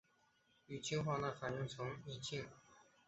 [0.65, 2.43] 与氰化氢反应生成乙腈。